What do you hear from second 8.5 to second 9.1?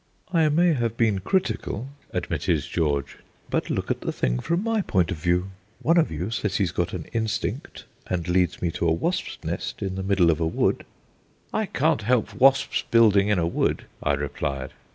me to a